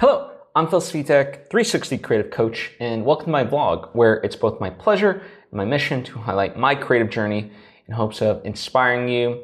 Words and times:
Hello, 0.00 0.30
I'm 0.54 0.68
Phil 0.68 0.80
Svitek, 0.80 1.50
360 1.50 1.98
creative 1.98 2.30
coach, 2.30 2.70
and 2.78 3.04
welcome 3.04 3.24
to 3.24 3.30
my 3.32 3.42
vlog, 3.42 3.88
where 3.96 4.18
it's 4.18 4.36
both 4.36 4.60
my 4.60 4.70
pleasure 4.70 5.10
and 5.10 5.52
my 5.52 5.64
mission 5.64 6.04
to 6.04 6.20
highlight 6.20 6.56
my 6.56 6.76
creative 6.76 7.10
journey 7.10 7.50
in 7.88 7.94
hopes 7.94 8.22
of 8.22 8.40
inspiring 8.44 9.08
you 9.08 9.42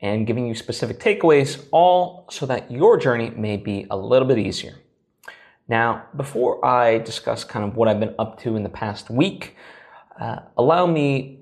and 0.00 0.24
giving 0.24 0.46
you 0.46 0.54
specific 0.54 1.00
takeaways, 1.00 1.66
all 1.72 2.28
so 2.30 2.46
that 2.46 2.70
your 2.70 2.96
journey 2.96 3.30
may 3.30 3.56
be 3.56 3.88
a 3.90 3.96
little 3.96 4.28
bit 4.28 4.38
easier. 4.38 4.76
Now, 5.66 6.04
before 6.16 6.64
I 6.64 6.98
discuss 6.98 7.42
kind 7.42 7.64
of 7.64 7.74
what 7.74 7.88
I've 7.88 7.98
been 7.98 8.14
up 8.20 8.38
to 8.42 8.54
in 8.54 8.62
the 8.62 8.68
past 8.68 9.10
week, 9.10 9.56
uh, 10.20 10.42
allow 10.56 10.86
me 10.86 11.40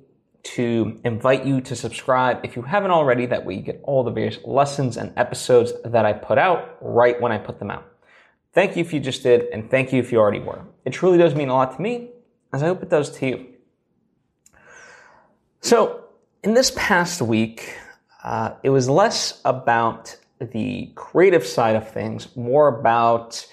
to 0.54 0.98
invite 1.04 1.45
you 1.45 1.61
to 1.61 1.77
subscribe 1.77 2.41
if 2.43 2.57
you 2.57 2.62
haven't 2.62 2.91
already. 2.91 3.27
That 3.27 3.45
way, 3.45 3.57
you 3.57 3.61
get 3.61 3.82
all 3.84 4.02
the 4.02 4.12
various 4.12 4.38
lessons 4.46 4.96
and 4.96 5.12
episodes 5.18 5.75
that 5.84 6.07
I 6.07 6.14
put 6.14 6.38
out 6.38 6.79
right 6.80 7.20
when 7.20 7.32
I 7.32 7.36
put 7.36 7.59
them 7.59 7.70
out. 7.70 7.93
Thank 8.57 8.75
you 8.75 8.80
if 8.80 8.95
you 8.95 9.00
just 9.00 9.23
did, 9.23 9.48
and 9.52 9.70
thank 9.70 9.92
you 9.92 10.01
if 10.01 10.10
you 10.10 10.19
already 10.19 10.41
were. 10.41 10.62
It 10.87 10.95
truly 10.95 11.19
does 11.19 11.34
mean 11.34 11.51
a 11.51 11.52
lot 11.52 11.77
to 11.77 11.83
me, 11.83 12.09
as 12.55 12.62
I 12.62 12.69
hope 12.69 12.83
it 12.83 12.88
does 12.88 13.10
to 13.19 13.27
you. 13.27 13.47
So, 15.60 16.05
in 16.42 16.55
this 16.55 16.73
past 16.74 17.20
week, 17.20 17.77
uh, 18.24 18.52
it 18.62 18.70
was 18.70 18.88
less 18.88 19.42
about 19.45 20.16
the 20.41 20.91
creative 20.95 21.45
side 21.45 21.77
of 21.77 21.92
things, 21.92 22.34
more 22.34 22.69
about 22.69 23.47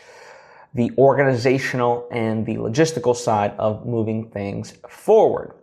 the 0.73 0.89
organizational 0.97 2.07
and 2.09 2.45
the 2.45 2.55
logistical 2.55 3.13
side 3.13 3.53
of 3.57 3.85
moving 3.85 4.29
things 4.29 4.71
forward. 4.87 5.53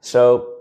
So, 0.00 0.60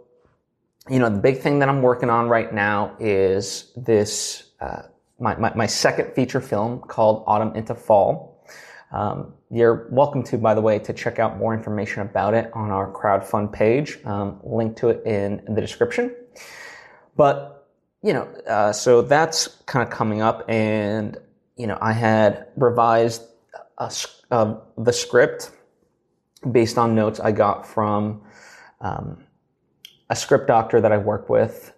you 0.89 0.99
know, 0.99 1.09
the 1.09 1.17
big 1.17 1.39
thing 1.39 1.59
that 1.59 1.69
I'm 1.69 1.81
working 1.81 2.09
on 2.09 2.27
right 2.27 2.53
now 2.53 2.93
is 2.99 3.71
this 3.77 4.51
uh, 4.59 4.81
my, 5.21 5.35
my, 5.35 5.53
my, 5.53 5.67
second 5.67 6.13
feature 6.13 6.41
film 6.41 6.79
called 6.79 7.23
Autumn 7.27 7.55
into 7.55 7.75
Fall. 7.75 8.43
Um, 8.91 9.33
you're 9.51 9.87
welcome 9.91 10.23
to, 10.23 10.37
by 10.37 10.53
the 10.53 10.61
way, 10.61 10.79
to 10.79 10.93
check 10.93 11.19
out 11.19 11.37
more 11.37 11.53
information 11.53 12.01
about 12.01 12.33
it 12.33 12.51
on 12.53 12.71
our 12.71 12.91
crowdfund 12.91 13.53
page. 13.53 13.99
Um, 14.03 14.39
link 14.43 14.75
to 14.77 14.89
it 14.89 15.05
in, 15.05 15.43
the 15.47 15.61
description. 15.61 16.13
But, 17.15 17.69
you 18.01 18.13
know, 18.13 18.23
uh, 18.47 18.73
so 18.73 19.03
that's 19.03 19.47
kind 19.67 19.87
of 19.87 19.93
coming 19.93 20.21
up 20.21 20.43
and, 20.49 21.17
you 21.55 21.67
know, 21.67 21.77
I 21.79 21.93
had 21.93 22.47
revised 22.57 23.21
a, 23.77 23.93
uh, 24.31 24.55
the 24.77 24.91
script 24.91 25.51
based 26.51 26.77
on 26.77 26.95
notes 26.95 27.19
I 27.19 27.31
got 27.31 27.67
from 27.67 28.23
um, 28.81 29.23
a 30.09 30.15
script 30.15 30.47
doctor 30.47 30.81
that 30.81 30.91
I 30.91 30.97
work 30.97 31.29
with. 31.29 31.73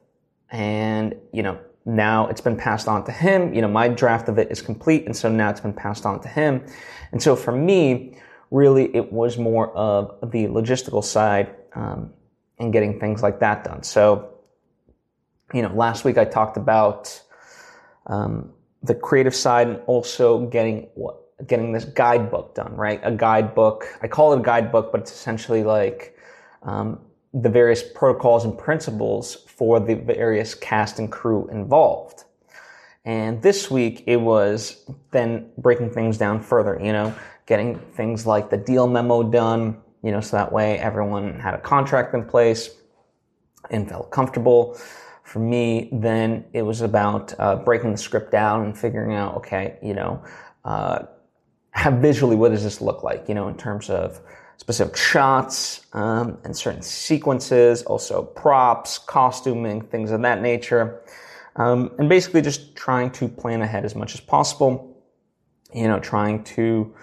And, 0.49 1.15
you 1.33 1.43
know, 1.43 1.59
now 1.85 2.27
it's 2.27 2.41
been 2.41 2.55
passed 2.55 2.87
on 2.87 3.03
to 3.05 3.11
him. 3.11 3.53
You 3.53 3.61
know, 3.61 3.67
my 3.67 3.87
draft 3.87 4.29
of 4.29 4.37
it 4.37 4.51
is 4.51 4.61
complete, 4.61 5.05
and 5.05 5.15
so 5.15 5.29
now 5.29 5.49
it's 5.49 5.59
been 5.59 5.73
passed 5.73 6.05
on 6.05 6.21
to 6.21 6.27
him. 6.27 6.65
And 7.11 7.21
so 7.21 7.35
for 7.35 7.51
me, 7.51 8.17
really, 8.51 8.95
it 8.95 9.11
was 9.11 9.37
more 9.37 9.75
of 9.75 10.31
the 10.31 10.47
logistical 10.47 11.03
side 11.03 11.53
um, 11.75 12.11
and 12.59 12.71
getting 12.71 12.99
things 12.99 13.21
like 13.21 13.39
that 13.39 13.63
done. 13.63 13.83
So, 13.83 14.29
you 15.53 15.61
know, 15.61 15.73
last 15.73 16.05
week 16.05 16.17
I 16.17 16.25
talked 16.25 16.57
about 16.57 17.21
um, 18.07 18.53
the 18.81 18.95
creative 18.95 19.35
side 19.35 19.67
and 19.67 19.79
also 19.87 20.45
getting 20.47 20.87
what 20.95 21.17
getting 21.47 21.73
this 21.73 21.85
guidebook 21.85 22.55
done, 22.55 22.75
right? 22.75 23.01
A 23.03 23.11
guidebook. 23.11 23.85
I 24.01 24.07
call 24.07 24.33
it 24.33 24.39
a 24.39 24.43
guidebook, 24.43 24.91
but 24.91 25.01
it's 25.01 25.11
essentially 25.11 25.63
like 25.63 26.15
um, 26.61 26.99
the 27.33 27.49
various 27.49 27.81
protocols 27.81 28.45
and 28.45 28.57
principles 28.57 29.35
for 29.47 29.79
the 29.79 29.95
various 29.95 30.53
cast 30.53 30.99
and 30.99 31.11
crew 31.11 31.47
involved. 31.51 32.25
And 33.05 33.41
this 33.41 33.69
week 33.69 34.03
it 34.07 34.17
was 34.17 34.89
then 35.11 35.49
breaking 35.57 35.91
things 35.91 36.17
down 36.17 36.41
further, 36.41 36.79
you 36.81 36.93
know, 36.93 37.13
getting 37.45 37.79
things 37.95 38.25
like 38.25 38.49
the 38.49 38.57
deal 38.57 38.87
memo 38.87 39.23
done, 39.23 39.81
you 40.03 40.11
know, 40.11 40.21
so 40.21 40.37
that 40.37 40.51
way 40.51 40.77
everyone 40.79 41.39
had 41.39 41.53
a 41.53 41.59
contract 41.59 42.13
in 42.13 42.23
place 42.23 42.69
and 43.71 43.89
felt 43.89 44.11
comfortable. 44.11 44.77
For 45.23 45.39
me, 45.39 45.89
then 45.91 46.45
it 46.53 46.61
was 46.61 46.81
about 46.81 47.33
uh, 47.39 47.57
breaking 47.57 47.91
the 47.91 47.97
script 47.97 48.31
down 48.31 48.65
and 48.65 48.77
figuring 48.77 49.13
out, 49.13 49.35
okay, 49.37 49.77
you 49.81 49.93
know, 49.93 50.23
uh, 50.63 51.03
visually 51.93 52.35
what 52.35 52.51
does 52.51 52.63
this 52.63 52.79
look 52.79 53.03
like, 53.03 53.27
you 53.27 53.35
know, 53.35 53.47
in 53.47 53.57
terms 53.57 53.89
of 53.89 54.21
specific 54.57 54.95
shots 54.95 55.85
um, 55.93 56.37
and 56.43 56.55
certain 56.55 56.81
sequences, 56.81 57.83
also 57.83 58.23
props, 58.23 58.97
costuming, 58.97 59.81
things 59.81 60.11
of 60.11 60.21
that 60.21 60.41
nature. 60.41 61.01
Um, 61.55 61.91
and 61.99 62.09
basically 62.09 62.41
just 62.41 62.75
trying 62.75 63.11
to 63.11 63.27
plan 63.27 63.61
ahead 63.61 63.85
as 63.85 63.95
much 63.95 64.13
as 64.15 64.21
possible. 64.21 64.89
You 65.73 65.87
know, 65.87 65.99
trying 65.99 66.43
to 66.43 66.93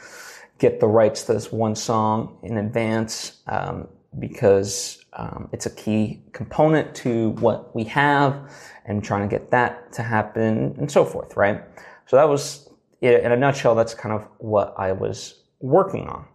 get 0.58 0.78
the 0.78 0.86
rights 0.86 1.24
to 1.24 1.32
this 1.32 1.50
one 1.50 1.74
song 1.74 2.38
in 2.42 2.58
advance 2.58 3.40
um, 3.46 3.88
because 4.18 5.04
um, 5.14 5.48
it's 5.52 5.66
a 5.66 5.70
key 5.70 6.22
component 6.32 6.94
to 6.94 7.30
what 7.40 7.74
we 7.74 7.84
have 7.84 8.50
and 8.84 9.02
trying 9.02 9.28
to 9.28 9.28
get 9.28 9.50
that 9.50 9.92
to 9.92 10.02
happen 10.02 10.74
and 10.78 10.90
so 10.90 11.04
forth, 11.04 11.36
right? 11.36 11.62
So 12.06 12.16
that 12.16 12.28
was, 12.28 12.68
in 13.00 13.32
a 13.32 13.36
nutshell, 13.36 13.74
that's 13.74 13.94
kind 13.94 14.14
of 14.14 14.28
what 14.38 14.74
I 14.76 14.92
was 14.92 15.42
working 15.60 16.08
on. 16.08 16.26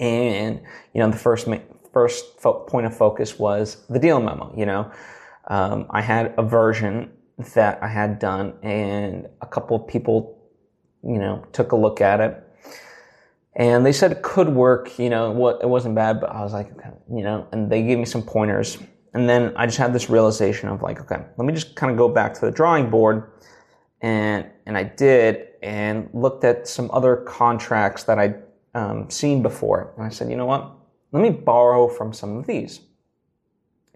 And, 0.00 0.60
you 0.92 1.00
know, 1.00 1.10
the 1.10 1.16
first, 1.16 1.48
first 1.92 2.38
fo- 2.40 2.64
point 2.64 2.86
of 2.86 2.96
focus 2.96 3.38
was 3.38 3.84
the 3.88 3.98
deal 3.98 4.20
memo, 4.20 4.52
you 4.56 4.66
know. 4.66 4.90
Um, 5.48 5.86
I 5.90 6.02
had 6.02 6.34
a 6.36 6.42
version 6.42 7.10
that 7.54 7.82
I 7.82 7.88
had 7.88 8.18
done 8.18 8.54
and 8.62 9.28
a 9.40 9.46
couple 9.46 9.76
of 9.76 9.86
people, 9.86 10.38
you 11.02 11.18
know, 11.18 11.44
took 11.52 11.72
a 11.72 11.76
look 11.76 12.00
at 12.00 12.20
it 12.20 12.42
and 13.56 13.86
they 13.86 13.92
said 13.92 14.12
it 14.12 14.22
could 14.22 14.50
work, 14.50 14.98
you 14.98 15.08
know, 15.08 15.30
what, 15.30 15.62
it 15.62 15.68
wasn't 15.68 15.94
bad, 15.94 16.20
but 16.20 16.30
I 16.30 16.42
was 16.42 16.52
like, 16.52 16.70
okay, 16.72 16.90
you 17.10 17.22
know, 17.22 17.48
and 17.52 17.72
they 17.72 17.82
gave 17.82 17.98
me 17.98 18.04
some 18.04 18.22
pointers. 18.22 18.76
And 19.14 19.26
then 19.26 19.54
I 19.56 19.64
just 19.64 19.78
had 19.78 19.94
this 19.94 20.10
realization 20.10 20.68
of 20.68 20.82
like, 20.82 21.00
okay, 21.00 21.24
let 21.38 21.46
me 21.46 21.54
just 21.54 21.74
kind 21.74 21.90
of 21.90 21.96
go 21.96 22.06
back 22.06 22.34
to 22.34 22.40
the 22.42 22.50
drawing 22.50 22.90
board. 22.90 23.30
And, 24.02 24.46
and 24.66 24.76
I 24.76 24.82
did 24.82 25.48
and 25.62 26.10
looked 26.12 26.44
at 26.44 26.68
some 26.68 26.90
other 26.92 27.16
contracts 27.16 28.04
that 28.04 28.18
I 28.18 28.34
um, 28.76 29.08
seen 29.08 29.42
before. 29.42 29.94
And 29.96 30.04
I 30.06 30.10
said, 30.10 30.30
you 30.30 30.36
know 30.36 30.44
what? 30.44 30.70
Let 31.12 31.22
me 31.22 31.30
borrow 31.30 31.88
from 31.88 32.12
some 32.12 32.36
of 32.36 32.46
these. 32.46 32.80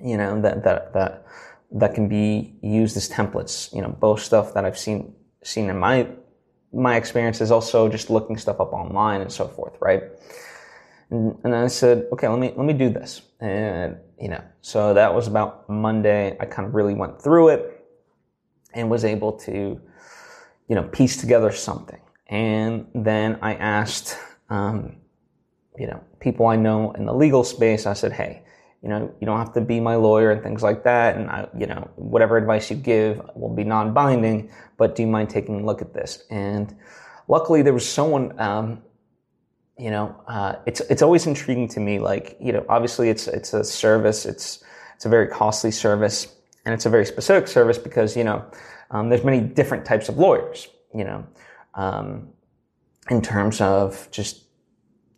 You 0.02 0.16
know 0.16 0.40
that 0.40 0.64
that 0.64 0.94
that 0.94 1.26
that 1.72 1.94
can 1.94 2.08
be 2.08 2.54
used 2.62 2.96
as 2.96 3.08
templates. 3.08 3.72
You 3.74 3.82
know, 3.82 3.90
both 3.90 4.22
stuff 4.22 4.54
that 4.54 4.64
I've 4.64 4.78
seen 4.78 5.14
seen 5.42 5.68
in 5.68 5.78
my 5.78 6.08
my 6.72 6.96
experience 6.96 7.42
is 7.42 7.50
also 7.50 7.88
just 7.88 8.08
looking 8.08 8.38
stuff 8.38 8.60
up 8.60 8.72
online 8.72 9.20
and 9.20 9.30
so 9.30 9.46
forth, 9.46 9.76
right? 9.80 10.04
And, 11.10 11.36
and 11.44 11.54
I 11.54 11.66
said, 11.66 12.06
okay, 12.12 12.28
let 12.28 12.38
me 12.38 12.54
let 12.56 12.64
me 12.64 12.72
do 12.72 12.88
this, 12.88 13.20
and 13.40 13.98
you 14.18 14.28
know, 14.28 14.42
so 14.62 14.94
that 14.94 15.14
was 15.14 15.26
about 15.26 15.68
Monday. 15.68 16.38
I 16.40 16.46
kind 16.46 16.66
of 16.66 16.74
really 16.74 16.94
went 16.94 17.20
through 17.20 17.48
it 17.48 17.86
and 18.72 18.88
was 18.88 19.04
able 19.04 19.32
to, 19.32 19.78
you 20.68 20.74
know, 20.74 20.84
piece 20.84 21.18
together 21.18 21.52
something. 21.52 22.00
And 22.28 22.86
then 22.94 23.38
I 23.42 23.54
asked 23.54 24.16
um, 24.50 24.96
you 25.78 25.86
know, 25.86 26.02
people 26.18 26.46
I 26.46 26.56
know 26.56 26.92
in 26.92 27.06
the 27.06 27.14
legal 27.14 27.44
space, 27.44 27.86
I 27.86 27.94
said, 27.94 28.12
hey, 28.12 28.42
you 28.82 28.88
know, 28.88 29.14
you 29.20 29.26
don't 29.26 29.38
have 29.38 29.52
to 29.54 29.60
be 29.60 29.78
my 29.78 29.94
lawyer 29.94 30.30
and 30.30 30.42
things 30.42 30.62
like 30.62 30.84
that. 30.84 31.16
And 31.16 31.30
I, 31.30 31.48
you 31.56 31.66
know, 31.66 31.88
whatever 31.96 32.36
advice 32.36 32.70
you 32.70 32.76
give 32.76 33.20
will 33.34 33.54
be 33.54 33.64
non-binding, 33.64 34.50
but 34.76 34.96
do 34.96 35.02
you 35.02 35.08
mind 35.08 35.30
taking 35.30 35.60
a 35.60 35.64
look 35.64 35.82
at 35.82 35.92
this? 35.92 36.24
And 36.30 36.74
luckily 37.28 37.62
there 37.62 37.74
was 37.74 37.88
someone, 37.88 38.38
um, 38.40 38.82
you 39.78 39.90
know, 39.90 40.14
uh, 40.26 40.56
it's, 40.66 40.80
it's 40.82 41.02
always 41.02 41.26
intriguing 41.26 41.68
to 41.68 41.80
me. 41.80 41.98
Like, 41.98 42.36
you 42.40 42.52
know, 42.52 42.64
obviously 42.68 43.10
it's, 43.10 43.28
it's 43.28 43.52
a 43.52 43.64
service. 43.64 44.26
It's, 44.26 44.64
it's 44.96 45.04
a 45.04 45.08
very 45.08 45.28
costly 45.28 45.70
service 45.70 46.34
and 46.64 46.74
it's 46.74 46.86
a 46.86 46.90
very 46.90 47.06
specific 47.06 47.48
service 47.48 47.78
because, 47.78 48.16
you 48.16 48.24
know, 48.24 48.44
um, 48.90 49.08
there's 49.08 49.24
many 49.24 49.40
different 49.40 49.84
types 49.84 50.08
of 50.08 50.18
lawyers, 50.18 50.68
you 50.94 51.04
know, 51.04 51.26
um, 51.74 52.28
in 53.10 53.20
terms 53.20 53.60
of 53.60 54.08
just 54.10 54.44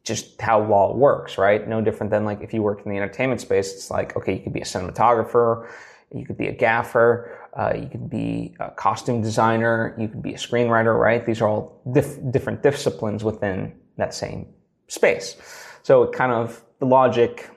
just 0.04 0.40
how 0.40 0.60
law 0.60 0.96
works, 0.96 1.38
right? 1.38 1.68
No 1.68 1.80
different 1.80 2.10
than 2.10 2.24
like 2.24 2.40
if 2.40 2.52
you 2.52 2.60
work 2.60 2.82
in 2.84 2.90
the 2.90 2.96
entertainment 2.96 3.40
space, 3.40 3.72
it's 3.72 3.88
like, 3.88 4.16
okay, 4.16 4.34
you 4.34 4.40
could 4.40 4.52
be 4.52 4.60
a 4.60 4.64
cinematographer, 4.64 5.70
you 6.12 6.26
could 6.26 6.36
be 6.36 6.48
a 6.48 6.52
gaffer, 6.52 7.38
uh, 7.56 7.72
you 7.76 7.88
could 7.88 8.10
be 8.10 8.56
a 8.58 8.72
costume 8.72 9.22
designer, 9.22 9.94
you 9.96 10.08
could 10.08 10.22
be 10.22 10.34
a 10.34 10.38
screenwriter, 10.38 10.98
right? 10.98 11.24
These 11.24 11.40
are 11.40 11.48
all 11.48 11.80
dif- 11.92 12.18
different 12.32 12.64
disciplines 12.64 13.22
within 13.22 13.74
that 13.96 14.12
same 14.12 14.48
space. 14.88 15.36
So 15.84 16.02
it 16.02 16.12
kind 16.12 16.32
of, 16.32 16.64
the 16.80 16.86
logic 16.86 17.48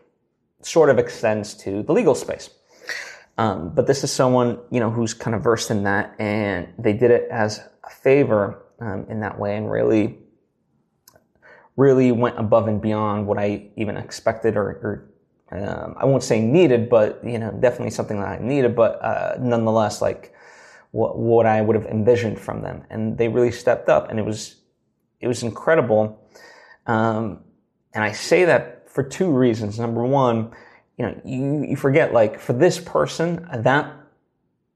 sort 0.61 0.91
of 0.91 0.99
extends 0.99 1.55
to 1.55 1.81
the 1.81 1.93
legal 1.93 2.13
space. 2.13 2.51
Um, 3.39 3.73
but 3.73 3.87
this 3.87 4.03
is 4.03 4.11
someone, 4.11 4.59
you 4.69 4.79
know, 4.79 4.91
who's 4.91 5.15
kind 5.15 5.35
of 5.35 5.41
versed 5.41 5.71
in 5.71 5.83
that 5.83 6.15
and 6.19 6.71
they 6.77 6.93
did 6.93 7.09
it 7.09 7.27
as 7.31 7.59
a 7.83 7.89
favor 7.89 8.63
um, 8.79 9.05
in 9.09 9.19
that 9.21 9.39
way 9.39 9.57
and 9.57 9.69
really 9.69 10.19
really 11.75 12.11
went 12.11 12.39
above 12.39 12.67
and 12.67 12.81
beyond 12.81 13.27
what 13.27 13.37
I 13.37 13.69
even 13.75 13.97
expected 13.97 14.55
or, 14.55 15.09
or 15.51 15.57
um, 15.57 15.95
I 15.97 16.05
won't 16.05 16.23
say 16.23 16.41
needed, 16.41 16.89
but 16.89 17.21
you 17.23 17.37
know, 17.37 17.51
definitely 17.51 17.91
something 17.91 18.19
that 18.19 18.27
I 18.27 18.37
needed, 18.39 18.75
but 18.75 19.03
uh, 19.03 19.35
nonetheless, 19.39 20.01
like 20.01 20.33
what, 20.91 21.17
what 21.17 21.45
I 21.45 21.61
would 21.61 21.75
have 21.75 21.85
envisioned 21.85 22.39
from 22.39 22.61
them. 22.61 22.83
And 22.89 23.17
they 23.17 23.27
really 23.27 23.51
stepped 23.51 23.89
up 23.89 24.09
and 24.09 24.19
it 24.19 24.25
was, 24.25 24.55
it 25.19 25.27
was 25.27 25.43
incredible. 25.43 26.25
Um, 26.87 27.41
and 27.93 28.03
I 28.03 28.11
say 28.11 28.45
that 28.45 28.89
for 28.89 29.03
two 29.03 29.29
reasons. 29.31 29.77
Number 29.79 30.05
one, 30.05 30.51
you 30.97 31.05
know, 31.05 31.21
you, 31.25 31.65
you 31.69 31.75
forget 31.75 32.13
like 32.13 32.39
for 32.39 32.53
this 32.53 32.79
person, 32.79 33.47
that 33.53 33.93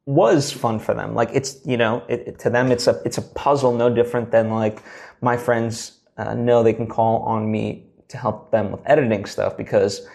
was 0.06 0.51
fun 0.51 0.80
for 0.80 0.94
them. 0.94 1.16
Like 1.16 1.30
it's, 1.34 1.66
you 1.66 1.78
know, 1.78 2.04
it, 2.10 2.24
it, 2.28 2.40
to 2.40 2.50
them, 2.50 2.72
it's 2.72 2.88
a, 2.88 3.01
it's 3.06 3.18
a 3.18 3.22
puzzle 3.22 3.74
no 3.74 3.94
different 3.94 4.31
than 4.31 4.50
like 4.50 4.84
my 5.22 5.38
friends 5.38 5.99
uh, 6.19 6.33
know 6.33 6.62
they 6.62 6.74
can 6.74 6.88
call 6.88 7.24
on 7.24 7.50
me 7.50 7.88
to 8.10 8.18
help 8.18 8.51
them 8.51 8.71
with 8.71 8.81
editing 8.86 9.25
stuff 9.25 9.56
because 9.56 10.06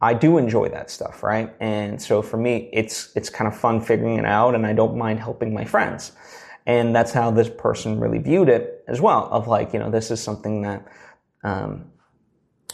I 0.00 0.14
do 0.14 0.36
enjoy 0.36 0.68
that 0.70 0.90
stuff, 0.90 1.22
right? 1.22 1.54
And 1.60 2.02
so 2.02 2.20
for 2.20 2.36
me, 2.36 2.68
it's, 2.72 3.12
it's 3.14 3.30
kind 3.30 3.46
of 3.46 3.56
fun 3.56 3.80
figuring 3.80 4.18
it 4.18 4.24
out 4.24 4.56
and 4.56 4.66
I 4.66 4.72
don't 4.72 4.96
mind 4.98 5.20
helping 5.20 5.54
my 5.54 5.64
friends. 5.64 6.12
And 6.66 6.94
that's 6.94 7.12
how 7.12 7.30
this 7.30 7.48
person 7.48 8.00
really 8.00 8.18
viewed 8.18 8.48
it 8.48 8.84
as 8.88 9.00
well 9.00 9.28
of 9.30 9.46
like, 9.46 9.72
you 9.72 9.78
know, 9.78 9.90
this 9.90 10.10
is 10.10 10.20
something 10.20 10.62
that, 10.62 10.84
um, 11.44 11.92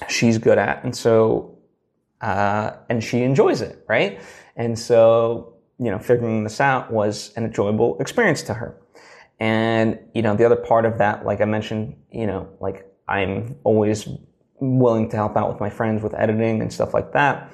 she's 0.08 0.38
good 0.38 0.56
at. 0.58 0.82
And 0.84 0.96
so, 0.96 1.58
uh, 2.22 2.72
and 2.88 3.04
she 3.04 3.22
enjoys 3.22 3.60
it, 3.60 3.84
right? 3.88 4.20
And 4.56 4.78
so, 4.78 5.54
you 5.78 5.90
know, 5.90 5.98
figuring 5.98 6.44
this 6.44 6.60
out 6.60 6.90
was 6.90 7.32
an 7.36 7.44
enjoyable 7.44 7.98
experience 8.00 8.42
to 8.42 8.54
her. 8.54 8.76
And, 9.40 9.98
you 10.14 10.22
know, 10.22 10.34
the 10.34 10.44
other 10.44 10.56
part 10.56 10.84
of 10.84 10.98
that, 10.98 11.24
like 11.24 11.40
I 11.40 11.44
mentioned, 11.44 11.96
you 12.10 12.26
know, 12.26 12.48
like 12.60 12.86
I'm 13.06 13.56
always 13.64 14.08
willing 14.60 15.08
to 15.10 15.16
help 15.16 15.36
out 15.36 15.48
with 15.48 15.60
my 15.60 15.70
friends 15.70 16.02
with 16.02 16.14
editing 16.14 16.60
and 16.60 16.72
stuff 16.72 16.92
like 16.92 17.12
that. 17.12 17.52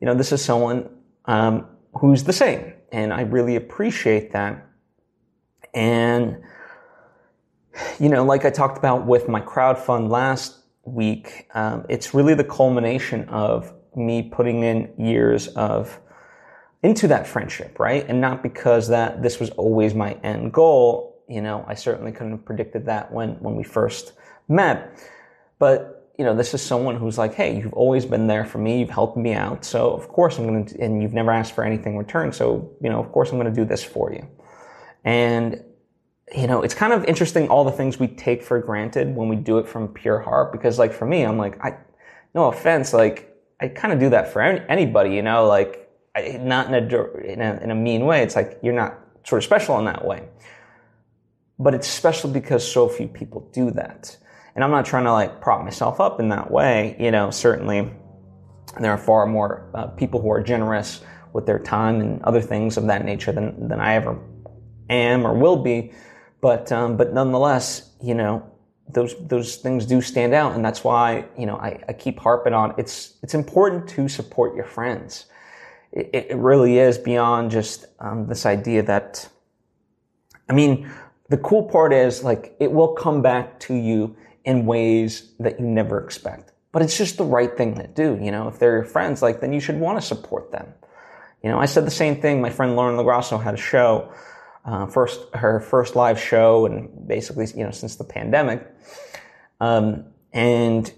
You 0.00 0.06
know, 0.06 0.14
this 0.14 0.32
is 0.32 0.44
someone, 0.44 0.90
um, 1.24 1.66
who's 1.94 2.24
the 2.24 2.32
same. 2.32 2.74
And 2.92 3.12
I 3.12 3.22
really 3.22 3.56
appreciate 3.56 4.32
that. 4.32 4.66
And, 5.72 6.42
you 7.98 8.08
know, 8.08 8.24
like 8.24 8.44
I 8.44 8.50
talked 8.50 8.78
about 8.78 9.06
with 9.06 9.28
my 9.28 9.40
crowd 9.40 9.78
fund 9.78 10.10
last 10.10 10.58
week, 10.84 11.48
um, 11.54 11.86
it's 11.88 12.14
really 12.14 12.34
the 12.34 12.44
culmination 12.44 13.28
of 13.28 13.72
me 13.96 14.22
putting 14.22 14.62
in 14.62 14.92
years 14.98 15.48
of 15.48 15.98
into 16.82 17.08
that 17.08 17.26
friendship, 17.26 17.78
right? 17.80 18.04
And 18.08 18.20
not 18.20 18.42
because 18.42 18.88
that 18.88 19.22
this 19.22 19.40
was 19.40 19.50
always 19.50 19.94
my 19.94 20.12
end 20.22 20.52
goal. 20.52 21.13
You 21.28 21.40
know, 21.40 21.64
I 21.66 21.74
certainly 21.74 22.12
couldn't 22.12 22.32
have 22.32 22.44
predicted 22.44 22.86
that 22.86 23.12
when 23.12 23.30
when 23.40 23.56
we 23.56 23.64
first 23.64 24.12
met. 24.48 24.98
But 25.58 26.12
you 26.18 26.24
know, 26.24 26.34
this 26.34 26.54
is 26.54 26.62
someone 26.62 26.96
who's 26.96 27.18
like, 27.18 27.34
hey, 27.34 27.56
you've 27.56 27.72
always 27.72 28.06
been 28.06 28.28
there 28.28 28.44
for 28.44 28.58
me. 28.58 28.78
You've 28.78 28.90
helped 28.90 29.16
me 29.16 29.32
out. 29.32 29.64
So 29.64 29.92
of 29.92 30.06
course 30.08 30.38
I'm 30.38 30.46
going 30.46 30.66
to, 30.66 30.80
and 30.80 31.02
you've 31.02 31.12
never 31.12 31.32
asked 31.32 31.54
for 31.54 31.64
anything 31.64 31.94
in 31.94 31.98
return. 31.98 32.32
So, 32.32 32.70
you 32.80 32.88
know, 32.88 33.00
of 33.00 33.10
course 33.10 33.30
I'm 33.30 33.38
going 33.38 33.52
to 33.52 33.60
do 33.60 33.64
this 33.64 33.82
for 33.82 34.12
you. 34.12 34.26
And 35.04 35.62
you 36.34 36.46
know, 36.46 36.62
it's 36.62 36.74
kind 36.74 36.92
of 36.92 37.04
interesting 37.04 37.48
all 37.48 37.64
the 37.64 37.72
things 37.72 37.98
we 37.98 38.08
take 38.08 38.42
for 38.42 38.58
granted 38.58 39.14
when 39.14 39.28
we 39.28 39.36
do 39.36 39.58
it 39.58 39.68
from 39.68 39.88
pure 39.88 40.20
heart. 40.20 40.52
Because 40.52 40.78
like 40.78 40.92
for 40.92 41.06
me, 41.06 41.22
I'm 41.22 41.36
like, 41.36 41.62
I, 41.62 41.76
no 42.34 42.46
offense, 42.46 42.92
like 42.92 43.36
I 43.60 43.68
kind 43.68 43.92
of 43.92 44.00
do 44.00 44.10
that 44.10 44.32
for 44.32 44.40
any, 44.40 44.60
anybody, 44.68 45.14
you 45.14 45.22
know, 45.22 45.46
like 45.46 45.90
I, 46.14 46.38
not 46.40 46.72
in 46.72 46.74
a, 46.74 47.04
in 47.18 47.40
a 47.40 47.60
in 47.62 47.70
a 47.70 47.74
mean 47.74 48.06
way. 48.06 48.22
It's 48.22 48.36
like 48.36 48.58
you're 48.62 48.74
not 48.74 48.98
sort 49.24 49.40
of 49.40 49.44
special 49.44 49.78
in 49.78 49.84
that 49.86 50.04
way. 50.04 50.28
But 51.58 51.74
it's 51.74 51.86
special 51.86 52.30
because 52.30 52.66
so 52.66 52.88
few 52.88 53.08
people 53.08 53.48
do 53.52 53.70
that. 53.72 54.16
And 54.54 54.62
I'm 54.62 54.70
not 54.70 54.86
trying 54.86 55.04
to 55.04 55.12
like 55.12 55.40
prop 55.40 55.62
myself 55.64 56.00
up 56.00 56.20
in 56.20 56.28
that 56.30 56.50
way. 56.50 56.96
You 56.98 57.10
know, 57.10 57.30
certainly 57.30 57.90
there 58.80 58.92
are 58.92 58.98
far 58.98 59.26
more 59.26 59.70
uh, 59.74 59.86
people 59.88 60.20
who 60.20 60.30
are 60.30 60.42
generous 60.42 61.00
with 61.32 61.46
their 61.46 61.58
time 61.58 62.00
and 62.00 62.22
other 62.22 62.40
things 62.40 62.76
of 62.76 62.86
that 62.86 63.04
nature 63.04 63.32
than 63.32 63.68
than 63.68 63.80
I 63.80 63.94
ever 63.94 64.18
am 64.88 65.26
or 65.26 65.34
will 65.34 65.56
be. 65.56 65.92
But 66.40 66.70
um, 66.72 66.96
but 66.96 67.12
nonetheless, 67.12 67.90
you 68.02 68.14
know, 68.14 68.48
those 68.88 69.14
those 69.26 69.56
things 69.56 69.86
do 69.86 70.00
stand 70.00 70.34
out, 70.34 70.54
and 70.54 70.64
that's 70.64 70.84
why 70.84 71.24
you 71.38 71.46
know 71.46 71.56
I, 71.56 71.82
I 71.88 71.92
keep 71.92 72.18
harping 72.18 72.54
on. 72.54 72.74
It's 72.78 73.14
it's 73.22 73.34
important 73.34 73.88
to 73.90 74.08
support 74.08 74.54
your 74.54 74.66
friends. 74.66 75.26
It, 75.92 76.10
it 76.30 76.36
really 76.36 76.78
is 76.78 76.98
beyond 76.98 77.50
just 77.50 77.86
um, 77.98 78.26
this 78.26 78.46
idea 78.46 78.82
that. 78.82 79.28
I 80.48 80.52
mean, 80.52 80.90
the 81.28 81.38
cool 81.38 81.62
part 81.64 81.92
is 81.92 82.22
like 82.22 82.54
it 82.60 82.72
will 82.72 82.94
come 82.94 83.22
back 83.22 83.58
to 83.60 83.74
you 83.74 84.16
in 84.44 84.66
ways 84.66 85.32
that 85.40 85.58
you 85.58 85.66
never 85.66 86.02
expect. 86.02 86.52
But 86.72 86.82
it's 86.82 86.98
just 86.98 87.16
the 87.16 87.24
right 87.24 87.56
thing 87.56 87.76
to 87.76 87.86
do. 87.86 88.18
You 88.20 88.30
know, 88.30 88.48
if 88.48 88.58
they're 88.58 88.74
your 88.74 88.84
friends, 88.84 89.22
like 89.22 89.40
then 89.40 89.52
you 89.52 89.60
should 89.60 89.78
want 89.78 90.00
to 90.00 90.06
support 90.06 90.52
them. 90.52 90.74
You 91.42 91.50
know, 91.50 91.58
I 91.58 91.66
said 91.66 91.86
the 91.86 91.90
same 91.90 92.20
thing. 92.20 92.40
My 92.40 92.50
friend 92.50 92.74
Lauren 92.74 92.96
LaGrasso 92.96 93.42
had 93.42 93.54
a 93.54 93.58
show 93.58 94.12
uh, 94.64 94.86
first 94.86 95.20
her 95.34 95.60
first 95.60 95.94
live 95.94 96.18
show, 96.18 96.66
and 96.66 97.06
basically, 97.06 97.46
you 97.54 97.64
know, 97.64 97.70
since 97.70 97.96
the 97.96 98.04
pandemic. 98.04 98.66
Um, 99.60 100.06
and 100.32 100.90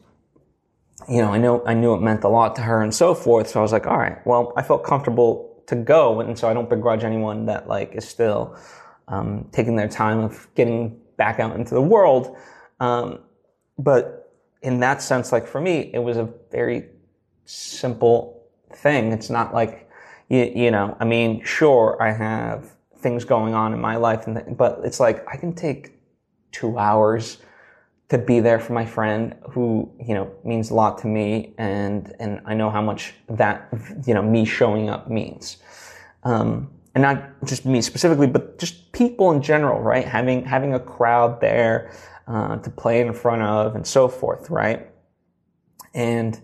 you 1.09 1.21
know, 1.21 1.33
I 1.33 1.39
know 1.39 1.65
I 1.67 1.75
knew 1.75 1.95
it 1.95 2.01
meant 2.01 2.25
a 2.25 2.29
lot 2.29 2.57
to 2.57 2.63
her 2.63 2.83
and 2.83 2.95
so 2.95 3.15
forth. 3.15 3.49
So 3.49 3.61
I 3.61 3.63
was 3.63 3.73
like, 3.73 3.87
all 3.87 3.99
right, 3.99 4.25
well, 4.27 4.53
I 4.57 4.63
felt 4.63 4.85
comfortable 4.85 5.63
to 5.67 5.77
go, 5.77 6.21
and 6.21 6.39
so 6.39 6.49
I 6.49 6.55
don't 6.55 6.71
begrudge 6.71 7.05
anyone 7.05 7.47
that 7.47 7.69
like 7.69 7.95
is 7.95 8.09
still 8.09 8.57
um, 9.09 9.49
taking 9.53 9.77
their 9.77 9.89
time 9.89 10.19
of 10.19 10.49
getting 10.55 10.99
back 11.17 11.41
out 11.41 11.57
into 11.57 11.75
the 11.75 11.83
world. 11.83 12.37
Um, 12.81 13.21
but 13.79 14.33
in 14.63 14.81
that 14.81 15.03
sense, 15.03 15.33
like 15.33 15.47
for 15.47 15.61
me, 15.61 15.91
it 15.93 15.99
was 15.99 16.17
a 16.17 16.29
very 16.51 16.87
simple 17.45 18.43
thing. 18.73 19.13
It's 19.13 19.31
not 19.31 19.55
like 19.55 19.89
you, 20.29 20.53
you 20.55 20.71
know, 20.71 20.97
I 20.99 21.05
mean, 21.05 21.45
sure, 21.45 21.97
I 22.01 22.13
have 22.13 22.73
things 22.99 23.25
going 23.25 23.55
on 23.55 23.73
in 23.73 23.81
my 23.81 23.97
life. 23.97 24.27
And 24.27 24.57
but 24.57 24.81
it's 24.85 25.01
like 25.01 25.27
I 25.29 25.37
can 25.37 25.55
take 25.55 25.93
two 26.53 26.79
hours 26.79 27.39
to 28.09 28.19
be 28.19 28.41
there 28.41 28.61
for 28.61 28.73
my 28.73 28.87
friend 28.87 29.35
who 29.51 29.91
you 30.05 30.15
know 30.15 30.33
means 30.45 30.71
a 30.71 30.75
lot 30.75 30.99
to 30.99 31.07
me, 31.07 31.55
and 31.59 32.15
and 32.19 32.41
I 32.45 32.55
know 32.55 32.71
how 32.71 32.83
much 32.83 33.15
that 33.29 33.69
you 34.07 34.15
know 34.15 34.23
me 34.23 34.45
showing 34.45 34.89
up 34.89 35.11
means. 35.11 35.59
Um, 36.25 36.71
and 36.97 37.03
not 37.03 37.45
just 37.45 37.67
me 37.67 37.83
specifically, 37.83 38.27
but 38.27 38.59
just 38.59 38.91
people 38.93 39.31
in 39.31 39.43
general, 39.43 39.83
right? 39.83 40.07
Having 40.09 40.47
having 40.47 40.73
a 40.73 40.81
crowd 40.81 41.43
there 41.43 41.93
uh, 42.27 42.57
to 42.57 42.71
play 42.71 43.03
in 43.03 43.13
front 43.13 43.43
of, 43.43 43.77
and 43.77 43.87
so 43.87 44.09
forth, 44.09 44.49
right? 44.49 44.89
And 45.93 46.41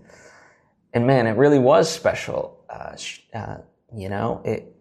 and 0.92 1.06
man, 1.06 1.26
it 1.26 1.38
really 1.38 1.58
was 1.58 1.90
special. 1.90 2.66
Uh, 2.68 2.94
uh, 3.34 3.56
you 3.96 4.10
know, 4.10 4.42
it 4.44 4.76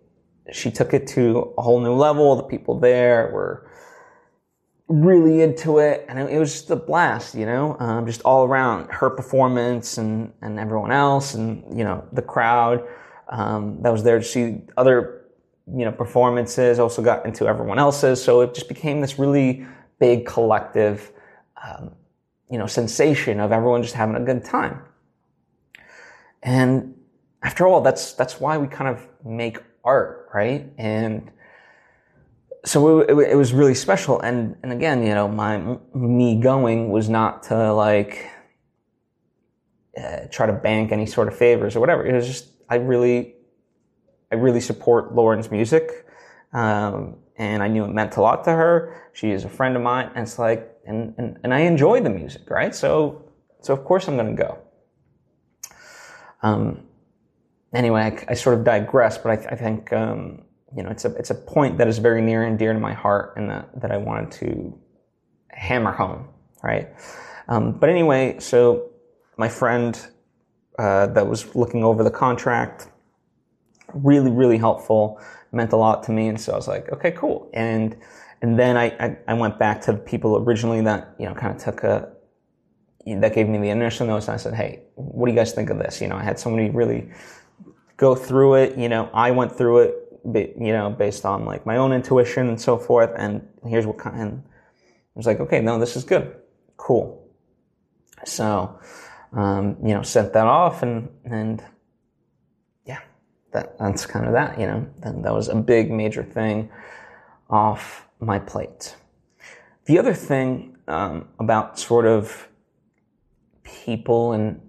she 0.51 0.71
took 0.71 0.93
it 0.93 1.07
to 1.07 1.53
a 1.57 1.61
whole 1.61 1.79
new 1.79 1.93
level. 1.93 2.35
The 2.35 2.43
people 2.43 2.77
there 2.77 3.31
were 3.33 3.65
really 4.89 5.41
into 5.41 5.77
it, 5.77 6.05
and 6.09 6.19
it, 6.19 6.37
was 6.37 6.51
just 6.51 6.69
a 6.69 6.75
blast, 6.75 7.33
you 7.33 7.45
know, 7.45 7.77
um, 7.79 8.05
just 8.05 8.21
all 8.23 8.43
around 8.43 8.89
her 8.91 9.09
performance 9.09 9.97
and 9.97 10.33
and 10.41 10.59
everyone 10.59 10.91
else, 10.91 11.33
and 11.33 11.63
you 11.77 11.85
know 11.85 12.03
the 12.11 12.21
crowd 12.21 12.85
um, 13.29 13.77
that 13.83 13.93
was 13.93 14.03
there 14.03 14.19
to 14.19 14.25
see 14.25 14.63
other 14.75 15.20
you 15.67 15.85
know 15.85 15.91
performances. 15.91 16.79
Also 16.79 17.01
got 17.01 17.25
into 17.25 17.47
everyone 17.47 17.79
else's, 17.79 18.23
so 18.23 18.41
it 18.41 18.53
just 18.53 18.67
became 18.67 19.01
this 19.01 19.19
really 19.19 19.65
big 19.99 20.25
collective, 20.25 21.11
um, 21.63 21.91
you 22.49 22.57
know, 22.57 22.67
sensation 22.67 23.39
of 23.39 23.51
everyone 23.51 23.81
just 23.83 23.93
having 23.93 24.15
a 24.15 24.19
good 24.25 24.43
time. 24.43 24.81
And 26.43 26.95
after 27.43 27.67
all, 27.67 27.81
that's 27.81 28.13
that's 28.13 28.39
why 28.39 28.57
we 28.57 28.67
kind 28.67 28.89
of 28.89 29.07
make 29.23 29.59
art, 29.83 30.29
right? 30.33 30.71
And 30.77 31.31
so 32.65 32.99
it, 32.99 33.09
it, 33.09 33.31
it, 33.31 33.35
was 33.35 33.53
really 33.53 33.73
special. 33.73 34.19
And 34.21 34.55
and 34.63 34.71
again, 34.71 35.03
you 35.03 35.13
know, 35.13 35.27
my 35.27 35.77
me 35.93 36.39
going 36.39 36.89
was 36.89 37.09
not 37.09 37.43
to 37.43 37.73
like 37.73 38.29
uh, 39.97 40.21
try 40.31 40.45
to 40.45 40.53
bank 40.53 40.91
any 40.91 41.05
sort 41.05 41.27
of 41.27 41.37
favors 41.37 41.75
or 41.75 41.79
whatever. 41.79 42.05
It 42.05 42.13
was 42.13 42.27
just 42.27 42.49
I 42.69 42.75
really 42.75 43.35
I 44.31 44.35
really 44.35 44.61
support 44.61 45.13
Lauren's 45.13 45.51
music. 45.51 46.07
Um, 46.53 47.17
and 47.37 47.63
I 47.63 47.67
knew 47.67 47.83
it 47.85 47.89
meant 47.89 48.17
a 48.17 48.21
lot 48.21 48.43
to 48.43 48.51
her. 48.51 49.09
She 49.13 49.31
is 49.31 49.45
a 49.45 49.49
friend 49.49 49.75
of 49.75 49.81
mine, 49.81 50.11
and 50.13 50.23
it's 50.23 50.37
like, 50.37 50.69
and, 50.85 51.15
and, 51.17 51.39
and 51.43 51.53
I 51.53 51.61
enjoy 51.61 52.01
the 52.01 52.09
music, 52.09 52.49
right? 52.49 52.73
So, 52.73 53.31
so 53.61 53.73
of 53.73 53.83
course 53.83 54.07
I'm 54.07 54.15
going 54.15 54.35
to 54.35 54.43
go. 54.43 54.59
Um, 56.43 56.83
anyway, 57.73 58.01
I, 58.01 58.31
I, 58.31 58.33
sort 58.35 58.57
of 58.57 58.63
digress, 58.63 59.17
but 59.17 59.31
I, 59.31 59.53
I 59.53 59.55
think 59.55 59.91
um, 59.93 60.43
you 60.75 60.83
know 60.83 60.89
it's 60.89 61.05
a 61.05 61.15
it's 61.15 61.29
a 61.29 61.35
point 61.35 61.77
that 61.77 61.87
is 61.87 61.99
very 61.99 62.21
near 62.21 62.43
and 62.43 62.57
dear 62.57 62.73
to 62.73 62.79
my 62.79 62.93
heart, 62.93 63.33
and 63.37 63.49
that 63.49 63.69
that 63.81 63.91
I 63.91 63.97
wanted 63.97 64.31
to 64.33 64.79
hammer 65.49 65.91
home, 65.91 66.29
right? 66.63 66.89
Um, 67.47 67.73
but 67.73 67.89
anyway, 67.89 68.39
so 68.39 68.89
my 69.37 69.49
friend 69.49 69.99
uh, 70.79 71.07
that 71.07 71.27
was 71.27 71.55
looking 71.55 71.83
over 71.83 72.03
the 72.03 72.11
contract, 72.11 72.89
really 73.93 74.31
really 74.31 74.57
helpful, 74.57 75.21
meant 75.51 75.73
a 75.73 75.77
lot 75.77 76.03
to 76.03 76.11
me, 76.11 76.27
and 76.27 76.39
so 76.39 76.53
I 76.53 76.55
was 76.55 76.67
like, 76.67 76.91
okay, 76.91 77.11
cool, 77.11 77.49
and 77.53 77.95
and 78.41 78.57
then 78.57 78.75
I, 78.75 78.85
I, 78.99 79.17
I 79.27 79.33
went 79.35 79.59
back 79.59 79.81
to 79.81 79.91
the 79.91 79.99
people 79.99 80.37
originally 80.37 80.81
that 80.81 81.15
you 81.19 81.27
know 81.27 81.35
kind 81.35 81.55
of 81.55 81.63
took 81.63 81.83
a 81.83 82.11
that 83.05 83.33
gave 83.33 83.47
me 83.47 83.57
the 83.57 83.69
initial 83.69 84.05
notes 84.05 84.27
and 84.27 84.35
I 84.35 84.37
said, 84.37 84.53
Hey, 84.53 84.83
what 84.95 85.25
do 85.25 85.31
you 85.31 85.37
guys 85.37 85.53
think 85.53 85.69
of 85.69 85.79
this? 85.79 86.01
You 86.01 86.07
know, 86.07 86.15
I 86.15 86.23
had 86.23 86.37
somebody 86.37 86.69
really 86.69 87.09
go 87.97 88.15
through 88.15 88.55
it. 88.55 88.77
You 88.77 88.89
know, 88.89 89.09
I 89.13 89.31
went 89.31 89.55
through 89.55 89.79
it, 89.79 89.95
you 90.59 90.71
know, 90.71 90.89
based 90.89 91.25
on 91.25 91.45
like 91.45 91.65
my 91.65 91.77
own 91.77 91.93
intuition 91.93 92.47
and 92.49 92.59
so 92.59 92.77
forth. 92.77 93.11
And 93.17 93.47
here's 93.65 93.85
what 93.85 93.97
kind. 93.97 94.19
And 94.21 94.43
I 94.45 95.19
was 95.19 95.25
like, 95.25 95.39
okay, 95.39 95.61
no, 95.61 95.79
this 95.79 95.95
is 95.95 96.03
good, 96.03 96.35
cool. 96.77 97.27
So, 98.23 98.79
um, 99.33 99.77
you 99.83 99.93
know, 99.93 100.03
sent 100.03 100.33
that 100.33 100.45
off 100.45 100.83
and, 100.83 101.09
and 101.25 101.63
that, 103.51 103.77
that's 103.77 104.05
kind 104.05 104.25
of 104.25 104.33
that, 104.33 104.59
you 104.59 104.65
know, 104.65 104.87
that, 104.99 105.21
that 105.23 105.33
was 105.33 105.49
a 105.49 105.55
big 105.55 105.91
major 105.91 106.23
thing 106.23 106.69
off 107.49 108.07
my 108.19 108.39
plate. 108.39 108.95
The 109.85 109.99
other 109.99 110.13
thing 110.13 110.77
um, 110.87 111.27
about 111.39 111.79
sort 111.79 112.05
of 112.05 112.47
people 113.63 114.33
and 114.33 114.61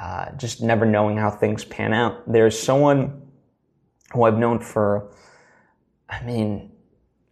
uh, 0.00 0.32
just 0.36 0.62
never 0.62 0.86
knowing 0.86 1.16
how 1.16 1.30
things 1.30 1.64
pan 1.64 1.92
out. 1.92 2.30
There's 2.30 2.58
someone 2.58 3.22
who 4.12 4.22
I've 4.24 4.38
known 4.38 4.60
for, 4.60 5.10
I 6.08 6.22
mean, 6.22 6.70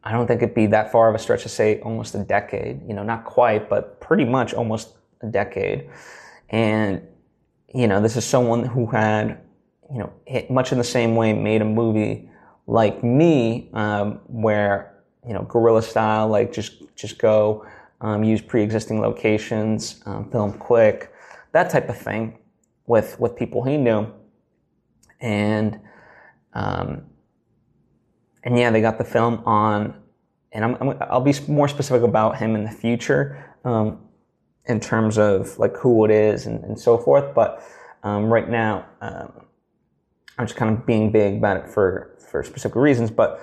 I 0.03 0.13
don't 0.13 0.27
think 0.27 0.43
it'd 0.43 0.55
be 0.55 0.67
that 0.67 0.93
far 0.93 1.09
of 1.09 1.15
a 1.15 1.19
stretch 1.19 1.43
to 1.43 1.49
say 1.49 1.81
almost 1.81 2.15
a 2.15 2.25
decade. 2.25 2.81
You 2.87 2.95
know, 2.95 3.03
not 3.03 3.25
quite, 3.25 3.69
but 3.69 4.01
pretty 4.01 4.25
much 4.25 4.55
almost 4.55 4.97
a 5.21 5.27
decade. 5.27 5.91
And 6.51 7.03
you 7.75 7.87
know, 7.87 8.01
this 8.01 8.17
is 8.17 8.25
someone 8.25 8.65
who 8.65 8.87
had, 8.87 9.41
you 9.93 9.99
know, 9.99 10.13
much 10.51 10.73
in 10.73 10.79
the 10.79 10.85
same 10.85 11.15
way 11.17 11.33
made 11.33 11.63
a 11.63 11.65
movie 11.65 12.29
like 12.67 13.03
me, 13.05 13.71
um, 13.73 14.21
where 14.27 14.97
you 15.27 15.33
know, 15.33 15.43
guerrilla 15.43 15.83
style, 15.83 16.29
like 16.29 16.53
just 16.53 16.83
just 16.95 17.19
go, 17.19 17.67
um, 18.01 18.23
use 18.23 18.41
pre-existing 18.41 19.01
locations, 19.01 20.03
um, 20.07 20.31
film 20.31 20.53
quick, 20.53 21.13
that 21.53 21.69
type 21.71 21.89
of 21.89 21.99
thing, 21.99 22.39
with 22.87 23.19
with 23.19 23.37
people 23.37 23.65
he 23.65 23.77
knew, 23.77 24.07
and 25.21 25.81
um, 26.55 27.03
and 28.45 28.57
yeah, 28.57 28.71
they 28.71 28.81
got 28.81 28.99
the 28.99 29.05
film 29.05 29.43
on, 29.45 29.95
and 30.53 30.65
i 30.65 31.15
will 31.15 31.21
be 31.21 31.35
more 31.49 31.69
specific 31.69 32.03
about 32.03 32.39
him 32.39 32.55
in 32.55 32.65
the 32.65 32.71
future, 32.71 33.53
um, 33.65 33.99
in 34.67 34.79
terms 34.79 35.19
of 35.19 35.59
like 35.59 35.77
who 35.77 36.05
it 36.05 36.11
is 36.11 36.47
and, 36.47 36.63
and 36.65 36.79
so 36.79 36.97
forth. 36.97 37.35
But 37.35 37.63
um, 38.05 38.33
right 38.33 38.49
now, 38.49 38.87
I'm 40.39 40.47
just 40.47 40.57
kind 40.57 40.77
of 40.77 40.87
being 40.87 41.13
big 41.13 41.39
about 41.39 41.57
it 41.57 41.69
for 41.69 42.17
for 42.31 42.43
specific 42.43 42.77
reasons, 42.77 43.11
but 43.11 43.41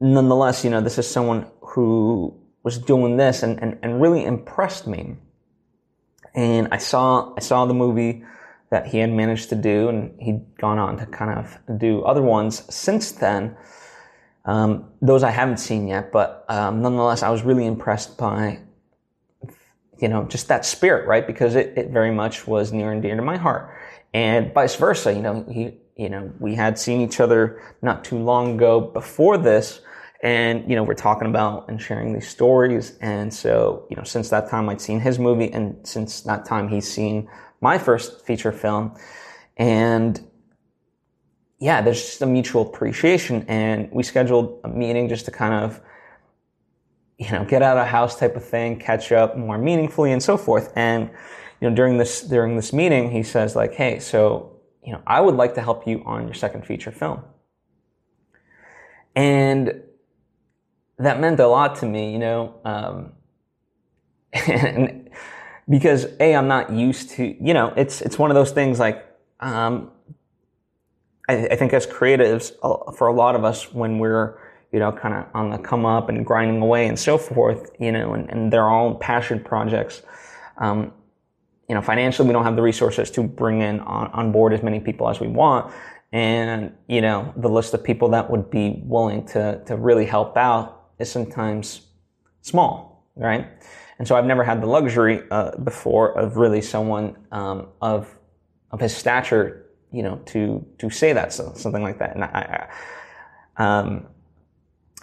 nonetheless, 0.00 0.64
you 0.64 0.70
know, 0.70 0.80
this 0.80 0.98
is 0.98 1.08
someone 1.08 1.46
who 1.60 2.34
was 2.62 2.78
doing 2.78 3.16
this 3.16 3.42
and, 3.42 3.60
and, 3.62 3.78
and 3.82 4.00
really 4.00 4.24
impressed 4.24 4.86
me. 4.86 5.16
And 6.34 6.68
I 6.72 6.78
saw, 6.78 7.32
I 7.36 7.40
saw 7.40 7.64
the 7.66 7.74
movie 7.74 8.24
that 8.70 8.86
he 8.86 8.98
had 8.98 9.10
managed 9.10 9.50
to 9.50 9.54
do 9.54 9.88
and 9.88 10.20
he'd 10.20 10.58
gone 10.58 10.78
on 10.78 10.96
to 10.98 11.06
kind 11.06 11.38
of 11.38 11.78
do 11.78 12.02
other 12.02 12.22
ones 12.22 12.64
since 12.74 13.12
then. 13.12 13.56
Um, 14.46 14.90
those 15.00 15.22
I 15.22 15.30
haven't 15.30 15.58
seen 15.58 15.86
yet, 15.88 16.10
but 16.10 16.44
um, 16.48 16.82
nonetheless, 16.82 17.22
I 17.22 17.30
was 17.30 17.42
really 17.42 17.66
impressed 17.66 18.18
by, 18.18 18.58
you 19.98 20.08
know, 20.08 20.24
just 20.24 20.48
that 20.48 20.66
spirit, 20.66 21.06
right? 21.06 21.26
Because 21.26 21.54
it, 21.54 21.78
it 21.78 21.90
very 21.90 22.10
much 22.10 22.46
was 22.46 22.72
near 22.72 22.92
and 22.92 23.00
dear 23.00 23.16
to 23.16 23.22
my 23.22 23.36
heart. 23.36 23.74
And 24.14 24.54
vice 24.54 24.76
versa, 24.76 25.12
you 25.12 25.20
know, 25.20 25.44
he, 25.50 25.76
you 25.96 26.08
know, 26.08 26.32
we 26.38 26.54
had 26.54 26.78
seen 26.78 27.00
each 27.00 27.18
other 27.18 27.60
not 27.82 28.04
too 28.04 28.16
long 28.16 28.54
ago 28.54 28.80
before 28.80 29.36
this, 29.36 29.80
and, 30.22 30.70
you 30.70 30.76
know, 30.76 30.84
we're 30.84 30.94
talking 30.94 31.28
about 31.28 31.68
and 31.68 31.82
sharing 31.82 32.14
these 32.14 32.28
stories. 32.28 32.96
And 33.00 33.34
so, 33.34 33.86
you 33.90 33.96
know, 33.96 34.04
since 34.04 34.30
that 34.30 34.48
time 34.48 34.68
I'd 34.68 34.80
seen 34.80 35.00
his 35.00 35.18
movie 35.18 35.52
and 35.52 35.86
since 35.86 36.22
that 36.22 36.46
time 36.46 36.68
he's 36.68 36.90
seen 36.90 37.28
my 37.60 37.76
first 37.76 38.24
feature 38.24 38.52
film. 38.52 38.96
And 39.58 40.24
yeah, 41.58 41.82
there's 41.82 42.00
just 42.00 42.22
a 42.22 42.26
mutual 42.26 42.62
appreciation. 42.62 43.44
And 43.48 43.90
we 43.92 44.02
scheduled 44.02 44.60
a 44.64 44.68
meeting 44.68 45.08
just 45.08 45.26
to 45.26 45.30
kind 45.30 45.52
of, 45.52 45.80
you 47.18 47.30
know, 47.30 47.44
get 47.44 47.62
out 47.62 47.76
of 47.76 47.86
house 47.86 48.18
type 48.18 48.34
of 48.34 48.44
thing, 48.44 48.78
catch 48.78 49.12
up 49.12 49.36
more 49.36 49.58
meaningfully 49.58 50.12
and 50.12 50.22
so 50.22 50.38
forth. 50.38 50.72
And, 50.74 51.10
you 51.60 51.68
know, 51.68 51.74
during 51.74 51.98
this, 51.98 52.22
during 52.22 52.56
this 52.56 52.72
meeting, 52.72 53.10
he 53.10 53.22
says 53.22 53.56
like, 53.56 53.74
Hey, 53.74 53.98
so, 53.98 54.52
you 54.84 54.92
know, 54.92 55.02
I 55.06 55.20
would 55.20 55.34
like 55.34 55.54
to 55.54 55.62
help 55.62 55.86
you 55.86 56.02
on 56.04 56.24
your 56.24 56.34
second 56.34 56.66
feature 56.66 56.90
film. 56.90 57.22
And 59.16 59.82
that 60.98 61.20
meant 61.20 61.40
a 61.40 61.46
lot 61.46 61.76
to 61.76 61.86
me, 61.86 62.12
you 62.12 62.18
know, 62.18 62.54
um, 62.64 63.12
and 64.32 65.10
because 65.68 66.06
a 66.20 66.34
I'm 66.34 66.48
not 66.48 66.72
used 66.72 67.10
to, 67.10 67.44
you 67.44 67.54
know, 67.54 67.72
it's 67.76 68.02
it's 68.02 68.18
one 68.18 68.30
of 68.30 68.34
those 68.34 68.50
things 68.50 68.78
like 68.78 69.06
um, 69.40 69.90
I, 71.28 71.46
I, 71.48 71.56
think 71.56 71.72
as 71.72 71.86
creatives, 71.86 72.52
for 72.96 73.08
a 73.08 73.12
lot 73.12 73.34
of 73.34 73.44
us, 73.44 73.72
when 73.72 73.98
we're 73.98 74.38
you 74.72 74.78
know 74.78 74.92
kind 74.92 75.14
of 75.14 75.26
on 75.34 75.50
the 75.50 75.58
come 75.58 75.86
up 75.86 76.08
and 76.08 76.24
grinding 76.24 76.60
away 76.60 76.86
and 76.86 76.98
so 76.98 77.18
forth, 77.18 77.70
you 77.78 77.92
know, 77.92 78.14
and, 78.14 78.30
and 78.30 78.52
they're 78.52 78.68
all 78.68 78.94
passion 78.94 79.42
projects. 79.42 80.02
Um, 80.58 80.92
you 81.74 81.80
know, 81.80 81.84
financially, 81.84 82.28
we 82.28 82.32
don't 82.32 82.44
have 82.44 82.54
the 82.54 82.62
resources 82.62 83.10
to 83.10 83.24
bring 83.24 83.60
in 83.60 83.80
on, 83.80 84.06
on 84.12 84.30
board 84.30 84.52
as 84.52 84.62
many 84.62 84.78
people 84.78 85.08
as 85.08 85.18
we 85.18 85.26
want. 85.26 85.74
And, 86.12 86.72
you 86.86 87.00
know, 87.00 87.34
the 87.36 87.48
list 87.48 87.74
of 87.74 87.82
people 87.82 88.10
that 88.10 88.30
would 88.30 88.48
be 88.48 88.80
willing 88.84 89.26
to, 89.26 89.60
to 89.66 89.76
really 89.76 90.06
help 90.06 90.36
out 90.36 90.90
is 91.00 91.10
sometimes 91.10 91.80
small, 92.42 93.10
right? 93.16 93.48
And 93.98 94.06
so 94.06 94.14
I've 94.14 94.24
never 94.24 94.44
had 94.44 94.62
the 94.62 94.68
luxury 94.68 95.22
uh, 95.32 95.56
before 95.64 96.16
of 96.16 96.36
really 96.36 96.60
someone 96.60 97.16
um, 97.32 97.66
of 97.80 98.08
of 98.70 98.80
his 98.80 98.96
stature, 98.96 99.66
you 99.90 100.04
know, 100.04 100.20
to 100.26 100.64
to 100.78 100.90
say 100.90 101.12
that 101.12 101.32
so, 101.32 101.54
something 101.56 101.82
like 101.82 101.98
that. 101.98 102.14
And 102.14 102.22
I, 102.22 102.68
I 103.58 103.64
um, 103.64 104.06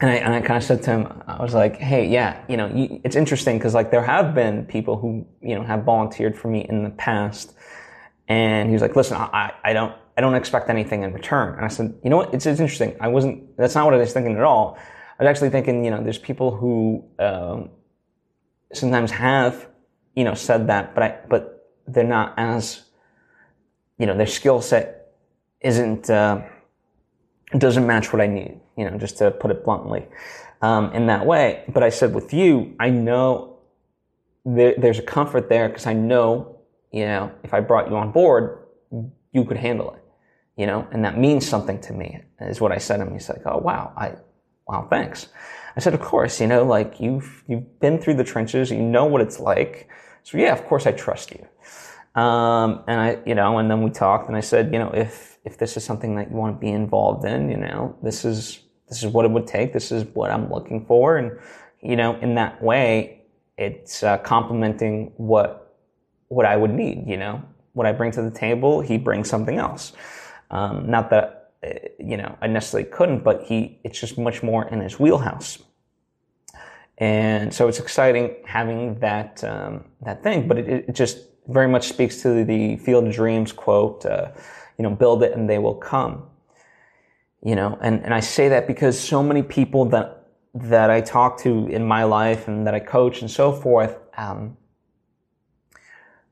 and 0.01 0.09
I, 0.09 0.15
and 0.15 0.33
I 0.33 0.41
kind 0.41 0.57
of 0.57 0.63
said 0.63 0.81
to 0.83 0.91
him, 0.91 1.23
I 1.27 1.41
was 1.41 1.53
like, 1.53 1.77
hey, 1.77 2.07
yeah, 2.07 2.43
you 2.49 2.57
know, 2.57 2.67
you, 2.73 2.99
it's 3.03 3.15
interesting 3.15 3.59
because 3.59 3.75
like 3.75 3.91
there 3.91 4.03
have 4.03 4.33
been 4.33 4.65
people 4.65 4.97
who 4.97 5.25
you 5.41 5.53
know 5.55 5.63
have 5.63 5.83
volunteered 5.83 6.37
for 6.37 6.47
me 6.47 6.65
in 6.67 6.83
the 6.83 6.89
past, 6.89 7.53
and 8.27 8.67
he 8.67 8.73
was 8.73 8.81
like, 8.81 8.95
listen, 8.95 9.15
I, 9.17 9.53
I 9.63 9.73
don't 9.73 9.95
I 10.17 10.21
don't 10.21 10.33
expect 10.33 10.69
anything 10.69 11.03
in 11.03 11.13
return. 11.13 11.53
And 11.55 11.63
I 11.63 11.67
said, 11.67 11.93
you 12.03 12.09
know 12.09 12.17
what, 12.17 12.33
it's, 12.33 12.47
it's 12.47 12.59
interesting. 12.59 12.97
I 12.99 13.09
wasn't. 13.09 13.55
That's 13.57 13.75
not 13.75 13.85
what 13.85 13.93
I 13.93 13.97
was 13.97 14.11
thinking 14.11 14.35
at 14.35 14.43
all. 14.43 14.77
I 15.19 15.23
was 15.23 15.29
actually 15.29 15.51
thinking, 15.51 15.85
you 15.85 15.91
know, 15.91 16.03
there's 16.03 16.17
people 16.17 16.49
who 16.55 17.05
um, 17.19 17.69
sometimes 18.73 19.11
have, 19.11 19.67
you 20.15 20.23
know, 20.23 20.33
said 20.33 20.65
that, 20.67 20.95
but 20.95 21.03
I, 21.03 21.19
but 21.29 21.69
they're 21.85 22.03
not 22.03 22.33
as, 22.37 22.85
you 23.99 24.07
know, 24.07 24.17
their 24.17 24.25
skill 24.25 24.61
set 24.61 25.13
isn't 25.59 26.09
uh, 26.09 26.41
doesn't 27.59 27.85
match 27.85 28.13
what 28.13 28.21
I 28.21 28.27
need, 28.27 28.59
you 28.77 28.89
know, 28.89 28.97
just 28.97 29.17
to 29.17 29.31
put 29.31 29.51
it 29.51 29.63
bluntly, 29.63 30.07
um, 30.61 30.91
in 30.93 31.07
that 31.07 31.25
way. 31.25 31.63
But 31.67 31.83
I 31.83 31.89
said 31.89 32.13
with 32.13 32.33
you, 32.33 32.75
I 32.79 32.89
know 32.89 33.57
there, 34.45 34.75
there's 34.77 34.99
a 34.99 35.03
comfort 35.03 35.49
there 35.49 35.67
because 35.67 35.85
I 35.85 35.93
know, 35.93 36.59
you 36.91 37.05
know, 37.05 37.31
if 37.43 37.53
I 37.53 37.59
brought 37.59 37.89
you 37.89 37.97
on 37.97 38.11
board, 38.11 38.65
you 39.33 39.45
could 39.45 39.57
handle 39.57 39.93
it, 39.93 40.03
you 40.57 40.65
know, 40.65 40.87
and 40.91 41.03
that 41.05 41.17
means 41.17 41.47
something 41.47 41.79
to 41.81 41.93
me. 41.93 42.19
Is 42.39 42.59
what 42.59 42.71
I 42.71 42.77
said 42.77 42.97
to 42.97 43.03
him. 43.03 43.13
He's 43.13 43.29
like, 43.29 43.41
oh 43.45 43.57
wow, 43.57 43.93
I 43.95 44.15
wow, 44.67 44.87
thanks. 44.89 45.27
I 45.75 45.79
said, 45.79 45.93
of 45.93 46.01
course, 46.01 46.41
you 46.41 46.47
know, 46.47 46.63
like 46.63 46.99
you've, 46.99 47.43
you've 47.47 47.79
been 47.79 47.97
through 47.99 48.15
the 48.15 48.23
trenches, 48.23 48.71
you 48.71 48.81
know 48.81 49.05
what 49.05 49.21
it's 49.21 49.39
like. 49.39 49.87
So 50.23 50.37
yeah, 50.37 50.53
of 50.53 50.65
course 50.65 50.85
I 50.85 50.91
trust 50.91 51.31
you. 51.31 51.47
Um, 52.15 52.83
and 52.87 52.99
I, 52.99 53.19
you 53.25 53.35
know, 53.35 53.57
and 53.57 53.71
then 53.71 53.81
we 53.81 53.89
talked 53.89 54.27
and 54.27 54.35
I 54.35 54.41
said, 54.41 54.73
you 54.73 54.79
know, 54.79 54.91
if, 54.91 55.37
if 55.45 55.57
this 55.57 55.77
is 55.77 55.83
something 55.83 56.15
that 56.15 56.29
you 56.29 56.35
want 56.35 56.57
to 56.57 56.59
be 56.59 56.69
involved 56.69 57.25
in, 57.25 57.49
you 57.49 57.57
know, 57.57 57.95
this 58.03 58.25
is, 58.25 58.59
this 58.89 59.01
is 59.01 59.07
what 59.07 59.23
it 59.23 59.31
would 59.31 59.47
take. 59.47 59.71
This 59.71 59.91
is 59.91 60.03
what 60.13 60.29
I'm 60.29 60.51
looking 60.51 60.85
for. 60.85 61.17
And, 61.17 61.39
you 61.81 61.95
know, 61.95 62.17
in 62.17 62.35
that 62.35 62.61
way, 62.61 63.23
it's 63.57 64.03
uh, 64.03 64.17
complementing 64.17 65.13
what, 65.15 65.77
what 66.27 66.45
I 66.45 66.57
would 66.57 66.71
need, 66.71 67.07
you 67.07 67.17
know, 67.17 67.41
what 67.73 67.87
I 67.87 67.93
bring 67.93 68.11
to 68.11 68.21
the 68.21 68.31
table, 68.31 68.81
he 68.81 68.97
brings 68.97 69.29
something 69.29 69.57
else. 69.57 69.93
Um, 70.49 70.89
not 70.89 71.09
that 71.11 71.41
uh, 71.63 71.69
you 71.99 72.17
know, 72.17 72.35
I 72.41 72.47
necessarily 72.47 72.89
couldn't, 72.89 73.23
but 73.23 73.43
he, 73.43 73.79
it's 73.83 73.99
just 73.99 74.17
much 74.17 74.41
more 74.41 74.67
in 74.69 74.81
his 74.81 74.99
wheelhouse. 74.99 75.59
And 76.97 77.53
so 77.53 77.67
it's 77.67 77.79
exciting 77.79 78.35
having 78.45 78.99
that, 78.99 79.43
um, 79.43 79.85
that 80.01 80.23
thing, 80.23 80.47
but 80.47 80.57
it, 80.57 80.67
it, 80.67 80.93
just 80.93 81.19
very 81.47 81.67
much 81.67 81.87
speaks 81.87 82.21
to 82.21 82.43
the 82.43 82.77
Field 82.77 83.07
of 83.07 83.13
Dreams 83.13 83.51
quote, 83.51 84.05
uh, 84.05 84.31
you 84.77 84.83
know, 84.83 84.91
build 84.91 85.23
it 85.23 85.33
and 85.33 85.49
they 85.49 85.57
will 85.57 85.75
come. 85.75 86.23
You 87.43 87.55
know, 87.55 87.77
and, 87.81 88.03
and 88.03 88.13
I 88.13 88.19
say 88.19 88.49
that 88.49 88.67
because 88.67 88.99
so 88.99 89.23
many 89.23 89.41
people 89.41 89.85
that, 89.85 90.27
that 90.53 90.91
I 90.91 91.01
talk 91.01 91.39
to 91.39 91.67
in 91.67 91.85
my 91.85 92.03
life 92.03 92.47
and 92.47 92.67
that 92.67 92.75
I 92.75 92.79
coach 92.79 93.21
and 93.21 93.31
so 93.31 93.51
forth, 93.51 93.97
um, 94.15 94.57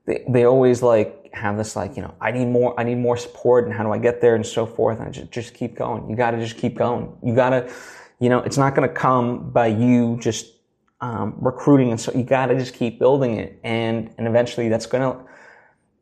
they, 0.06 0.24
they 0.28 0.44
always 0.44 0.82
like 0.82 1.30
have 1.32 1.56
this 1.56 1.74
like, 1.74 1.96
you 1.96 2.02
know, 2.02 2.14
I 2.20 2.30
need 2.30 2.46
more, 2.46 2.78
I 2.78 2.84
need 2.84 2.98
more 2.98 3.16
support 3.16 3.64
and 3.64 3.74
how 3.74 3.82
do 3.82 3.92
I 3.92 3.98
get 3.98 4.20
there 4.20 4.36
and 4.36 4.46
so 4.46 4.66
forth. 4.66 4.98
And 4.98 5.08
I 5.08 5.10
just, 5.10 5.30
just 5.32 5.54
keep 5.54 5.74
going. 5.74 6.08
You 6.08 6.16
got 6.16 6.30
to 6.32 6.38
just 6.38 6.56
keep 6.56 6.76
going. 6.76 7.12
You 7.24 7.34
got 7.34 7.50
to, 7.50 7.72
you 8.20 8.28
know, 8.28 8.38
it's 8.40 8.56
not 8.56 8.74
to 8.76 8.88
come 8.88 9.50
by 9.50 9.66
you 9.66 10.16
just, 10.20 10.59
um, 11.00 11.34
recruiting. 11.38 11.90
And 11.90 12.00
so 12.00 12.12
you 12.12 12.22
got 12.22 12.46
to 12.46 12.58
just 12.58 12.74
keep 12.74 12.98
building 12.98 13.38
it. 13.38 13.58
And, 13.64 14.14
and 14.18 14.26
eventually 14.26 14.68
that's 14.68 14.86
to, 14.86 15.24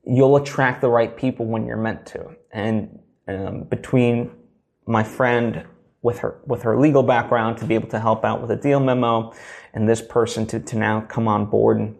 you'll 0.04 0.36
attract 0.36 0.80
the 0.80 0.88
right 0.88 1.16
people 1.16 1.46
when 1.46 1.66
you're 1.66 1.76
meant 1.76 2.06
to. 2.06 2.36
And, 2.52 2.98
um, 3.26 3.64
between 3.64 4.30
my 4.86 5.04
friend 5.04 5.64
with 6.02 6.18
her, 6.20 6.40
with 6.46 6.62
her 6.62 6.78
legal 6.78 7.02
background 7.02 7.58
to 7.58 7.66
be 7.66 7.74
able 7.74 7.88
to 7.88 8.00
help 8.00 8.24
out 8.24 8.40
with 8.40 8.50
a 8.50 8.56
deal 8.56 8.80
memo 8.80 9.32
and 9.74 9.88
this 9.88 10.00
person 10.00 10.46
to, 10.46 10.60
to 10.60 10.78
now 10.78 11.02
come 11.02 11.28
on 11.28 11.46
board 11.46 11.78
and, 11.78 11.96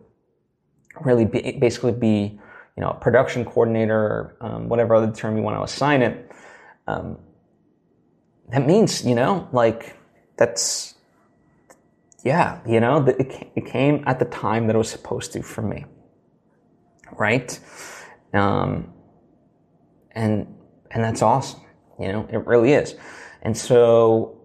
really 1.05 1.25
be, 1.25 1.53
basically 1.53 1.93
be, 1.93 2.41
you 2.77 2.83
know, 2.83 2.91
a 2.91 2.95
production 2.95 3.45
coordinator, 3.45 3.95
or, 3.95 4.37
um, 4.41 4.69
whatever 4.69 4.97
other 4.97 5.13
term 5.13 5.37
you 5.37 5.43
want 5.45 5.57
to 5.57 5.63
assign 5.63 6.03
it. 6.03 6.33
Um, 6.89 7.19
that 8.49 8.67
means, 8.67 9.05
you 9.05 9.15
know, 9.15 9.49
like 9.53 9.97
that's, 10.37 10.95
yeah, 12.29 12.61
you 12.67 12.79
know, 12.79 13.07
it, 13.07 13.65
came 13.65 14.05
at 14.07 14.19
the 14.19 14.27
time 14.27 14.67
that 14.67 14.77
it 14.77 14.79
was 14.79 14.91
supposed 14.91 15.33
to 15.33 15.43
for 15.43 15.63
me. 15.63 15.87
Right? 17.17 17.59
Um, 18.35 18.93
and, 20.13 20.55
and 20.91 21.03
that's 21.03 21.23
awesome. 21.23 21.63
You 21.99 22.13
know, 22.13 22.29
it 22.31 22.47
really 22.47 22.75
is. 22.75 22.95
And 23.41 23.57
so 23.57 24.43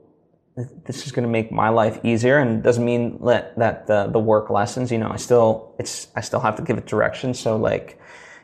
this 0.85 1.05
is 1.05 1.11
going 1.11 1.23
to 1.23 1.29
make 1.29 1.51
my 1.51 1.67
life 1.67 1.99
easier 2.05 2.37
and 2.37 2.63
doesn't 2.63 2.85
mean 2.85 3.19
that, 3.25 3.59
that 3.59 3.87
the, 3.87 4.07
the 4.07 4.19
work 4.19 4.49
lessons, 4.49 4.89
you 4.89 4.97
know, 4.97 5.09
I 5.09 5.17
still, 5.17 5.75
it's, 5.77 6.07
I 6.15 6.21
still 6.21 6.39
have 6.39 6.55
to 6.55 6.61
give 6.61 6.77
it 6.77 6.85
direction. 6.85 7.33
So 7.33 7.57
like, 7.57 7.99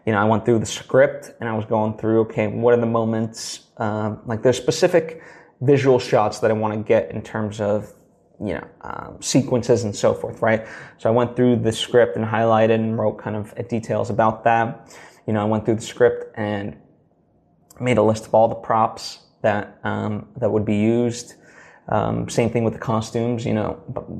you 0.05 0.12
know, 0.12 0.19
I 0.19 0.25
went 0.25 0.43
through 0.43 0.60
the 0.60 0.65
script 0.65 1.31
and 1.39 1.48
I 1.48 1.53
was 1.53 1.65
going 1.65 1.98
through, 1.98 2.22
okay, 2.22 2.48
what 2.48 2.74
are 2.74 2.81
the 2.81 2.86
moments, 2.86 3.62
um, 3.77 4.19
like 4.25 4.43
there's 4.43 4.58
specific 4.58 5.24
visual 5.62 5.98
shots 5.98 6.39
that 6.39 6.51
I 6.51 6.53
want 6.55 6.74
to 6.74 6.84
get 6.84 7.12
in 7.12 7.22
terms 7.22 7.62
of, 7.62 7.93
you 8.41 8.53
know, 8.53 8.67
um, 8.81 9.22
sequences 9.22 9.84
and 9.84 9.96
so 9.96 10.13
forth, 10.13 10.41
right? 10.41 10.65
So 10.98 11.10
I 11.10 11.12
went 11.12 11.36
through 11.36 11.58
the 11.58 11.72
script 11.72 12.15
and 12.15 12.25
highlighted 12.25 12.75
and 12.75 12.98
wrote 12.98 13.17
kind 13.17 13.36
of 13.36 13.53
details 13.67 14.10
about 14.10 14.43
that. 14.46 14.96
You 15.27 15.34
know, 15.34 15.41
I 15.41 15.46
went 15.46 15.65
through 15.65 15.75
the 15.75 15.81
script 15.81 16.34
and 16.38 16.77
made 17.79 17.98
a 17.98 18.03
list 18.03 18.25
of 18.25 18.34
all 18.34 18.48
the 18.48 18.55
props 18.55 19.19
that, 19.41 19.79
um, 19.84 20.27
that 20.38 20.50
would 20.50 20.65
be 20.65 20.77
used. 20.77 21.36
Um, 21.89 22.29
same 22.29 22.50
thing 22.50 22.63
with 22.63 22.74
the 22.74 22.79
costumes, 22.79 23.46
you 23.46 23.53
know, 23.53 23.74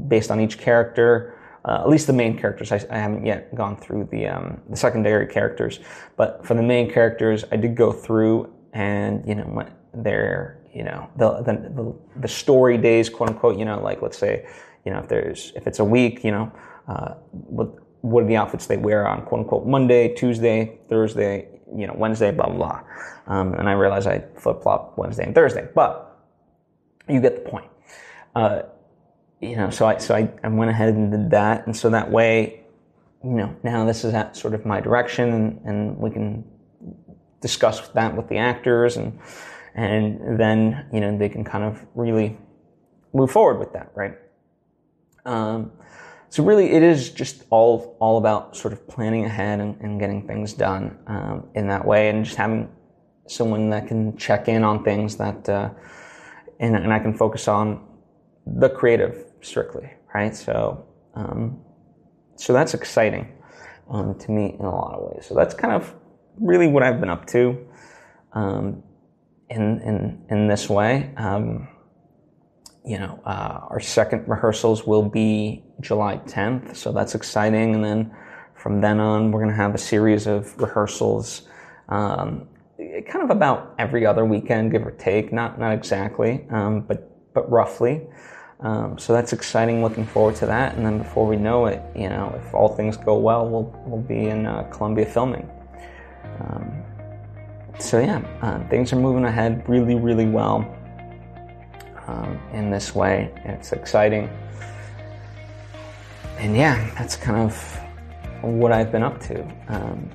based 0.08 0.32
on 0.32 0.40
each 0.40 0.58
character. 0.58 1.36
Uh, 1.66 1.82
at 1.82 1.90
least 1.90 2.08
the 2.08 2.14
main 2.14 2.38
characters. 2.38 2.72
I, 2.72 2.82
I 2.90 2.98
haven't 2.98 3.26
yet 3.26 3.54
gone 3.54 3.76
through 3.76 4.08
the 4.12 4.28
um, 4.28 4.62
the 4.70 4.78
secondary 4.78 5.28
characters, 5.28 5.82
but 6.16 6.46
for 6.46 6.54
the 6.54 6.64
main 6.64 6.90
characters, 6.90 7.44
I 7.52 7.58
did 7.58 7.76
go 7.76 7.92
through 7.92 8.52
and 8.74 9.28
you 9.28 9.36
know 9.36 9.46
went 9.46 9.70
their 9.94 10.59
you 10.74 10.84
know 10.84 11.10
the, 11.18 11.42
the 11.42 11.96
the 12.22 12.28
story 12.28 12.78
days, 12.78 13.10
quote 13.10 13.30
unquote. 13.30 13.58
You 13.58 13.66
know, 13.66 13.82
like 13.82 14.02
let's 14.02 14.18
say 14.18 14.48
you 14.86 14.92
know 14.92 15.00
if 15.00 15.08
there's 15.08 15.52
if 15.56 15.68
it's 15.68 15.80
a 15.80 15.86
week, 15.86 16.24
you 16.24 16.32
know, 16.32 16.52
uh, 16.88 17.14
what 17.32 17.70
what 18.02 18.24
are 18.24 18.28
the 18.28 18.38
outfits 18.38 18.68
they 18.68 18.78
wear 18.78 19.08
on 19.08 19.24
quote 19.24 19.42
unquote 19.42 19.68
Monday, 19.68 20.14
Tuesday, 20.14 20.78
Thursday, 20.88 21.48
you 21.76 21.88
know, 21.88 21.94
Wednesday, 21.96 22.32
blah 22.32 22.48
blah. 22.48 22.58
blah. 22.58 22.84
Um, 23.28 23.54
and 23.54 23.70
I 23.70 23.74
realized 23.74 24.08
I 24.08 24.24
flip 24.38 24.64
flop 24.64 24.98
Wednesday 24.98 25.24
and 25.24 25.36
Thursday, 25.36 25.68
but 25.76 26.20
you 27.08 27.22
get 27.22 27.44
the 27.44 27.50
point. 27.50 27.70
Uh, 28.36 28.64
you 29.42 29.56
know, 29.56 29.70
so 29.70 29.88
I 29.88 29.98
so 29.98 30.16
I, 30.16 30.32
I 30.44 30.48
went 30.50 30.72
ahead 30.72 30.94
and 30.94 31.12
did 31.12 31.32
that, 31.32 31.66
and 31.66 31.76
so 31.76 31.90
that 31.92 32.12
way, 32.12 32.62
you 33.24 33.32
know, 33.32 33.56
now 33.64 33.86
this 33.86 34.04
is 34.04 34.14
at 34.14 34.36
sort 34.36 34.54
of 34.54 34.66
my 34.66 34.82
direction, 34.82 35.32
and, 35.32 35.62
and 35.66 35.98
we 35.98 36.10
can 36.10 36.44
discuss 37.42 37.88
that 37.90 38.16
with 38.16 38.28
the 38.28 38.38
actors, 38.38 38.98
and 38.98 39.18
and 39.80 40.40
then 40.40 40.86
you 40.92 41.00
know 41.00 41.18
they 41.18 41.30
can 41.30 41.44
kind 41.44 41.64
of 41.64 41.86
really 41.96 42.38
move 43.14 43.32
forward 43.32 43.60
with 43.60 43.74
that, 43.74 43.92
right? 43.96 44.16
Um, 45.26 45.72
so 46.30 46.44
really, 46.44 46.72
it 46.72 46.84
is 46.84 47.10
just 47.10 47.44
all 47.50 47.98
all 48.00 48.18
about 48.18 48.56
sort 48.56 48.74
of 48.74 48.88
planning 48.88 49.26
ahead 49.26 49.60
and, 49.60 49.80
and 49.82 50.00
getting 50.00 50.28
things 50.28 50.54
done 50.54 50.98
um, 51.08 51.48
in 51.56 51.68
that 51.68 51.86
way, 51.86 52.10
and 52.10 52.26
just 52.26 52.38
having 52.38 52.70
someone 53.28 53.70
that 53.70 53.88
can 53.88 54.18
check 54.18 54.48
in 54.48 54.64
on 54.64 54.84
things 54.84 55.18
that. 55.18 55.48
Uh, 55.48 55.70
and, 56.60 56.76
and 56.76 56.92
I 56.92 57.00
can 57.00 57.14
focus 57.14 57.48
on 57.48 57.88
the 58.46 58.70
creative 58.70 59.24
strictly, 59.42 59.90
right? 60.14 60.36
So, 60.36 60.86
um, 61.16 61.62
so 62.36 62.52
that's 62.52 62.74
exciting 62.74 63.32
um, 63.90 64.16
to 64.20 64.32
me 64.32 64.58
in 64.60 64.66
a 64.66 64.70
lot 64.70 64.94
of 64.94 65.10
ways. 65.10 65.26
So 65.26 65.36
that's 65.36 65.54
kind 65.54 65.74
of 65.74 65.96
really 66.38 66.68
what 66.68 66.84
I've 66.84 67.00
been 67.00 67.10
up 67.10 67.26
to 67.28 67.66
um, 68.34 68.84
in 69.50 69.82
in 69.82 70.26
in 70.30 70.48
this 70.48 70.70
way. 70.70 71.12
Um, 71.18 71.68
you 72.86 72.98
know, 72.98 73.20
uh, 73.26 73.68
our 73.70 73.80
second 73.80 74.28
rehearsals 74.28 74.88
will 74.88 75.04
be 75.04 75.64
July 75.82 76.18
10th, 76.26 76.76
so 76.76 76.92
that's 76.92 77.14
exciting. 77.14 77.76
And 77.76 77.84
then 77.84 78.16
from 78.56 78.82
then 78.82 79.00
on, 79.00 79.32
we're 79.32 79.42
going 79.42 79.52
to 79.52 79.62
have 79.62 79.76
a 79.76 79.80
series 79.80 80.28
of 80.28 80.58
rehearsals 80.60 81.44
um, 81.90 82.48
kind 82.78 83.24
of 83.24 83.30
about 83.30 83.76
every 83.78 84.06
other 84.06 84.26
weekend, 84.26 84.72
give 84.72 84.86
or 84.86 84.92
take. 84.92 85.34
Not 85.34 85.60
not 85.60 85.74
exactly, 85.74 86.46
um, 86.50 86.82
but 86.82 87.34
but 87.34 87.50
roughly. 87.52 88.08
Um, 88.62 88.98
so 88.98 89.14
that's 89.14 89.34
exciting. 89.34 89.82
Looking 89.82 90.06
forward 90.06 90.36
to 90.38 90.46
that. 90.48 90.76
And 90.76 90.86
then 90.86 90.98
before 90.98 91.26
we 91.26 91.38
know 91.38 91.68
it, 91.68 91.82
you 91.96 92.10
know, 92.10 92.34
if 92.44 92.54
all 92.54 92.76
things 92.76 92.98
go 92.98 93.18
well, 93.18 93.48
we'll 93.48 93.74
we'll 93.86 94.02
be 94.02 94.28
in 94.28 94.46
uh, 94.46 94.64
Colombia 94.64 95.06
filming. 95.06 95.50
So 97.80 98.00
yeah, 98.00 98.22
uh, 98.42 98.68
things 98.68 98.92
are 98.94 98.98
moving 98.98 99.26
ahead 99.26 99.68
really, 99.68 99.96
really 99.96 100.26
well 100.26 100.76
um, 102.08 102.40
in 102.54 102.70
this 102.70 102.94
way. 102.94 103.32
It's 103.46 103.72
exciting. 103.72 104.30
And 106.38 106.56
yeah, 106.56 106.90
that's 106.98 107.16
kind 107.16 107.38
of 107.38 107.80
what 108.42 108.72
I've 108.72 108.92
been 108.92 109.04
up 109.04 109.20
to. 109.22 109.42
Um, 109.70 110.10